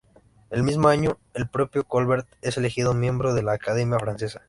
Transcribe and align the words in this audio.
El 0.49 0.63
mismo 0.63 0.87
año, 0.87 1.19
el 1.35 1.47
propio 1.47 1.83
Colbert 1.83 2.27
es 2.41 2.57
elegido 2.57 2.95
miembro 2.95 3.35
de 3.35 3.43
la 3.43 3.51
Academia 3.53 3.99
francesa. 3.99 4.39